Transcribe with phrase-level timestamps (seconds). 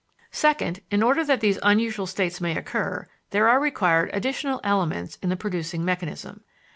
[0.31, 5.29] Second, in order that these unusual states may occur, there are required additional elements in
[5.29, 6.41] the producing mechanism.